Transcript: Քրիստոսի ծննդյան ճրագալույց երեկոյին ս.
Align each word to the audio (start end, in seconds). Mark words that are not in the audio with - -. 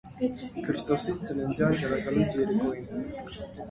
Քրիստոսի 0.67 1.15
ծննդյան 1.29 1.79
ճրագալույց 1.85 2.43
երեկոյին 2.43 2.93
ս. 3.27 3.43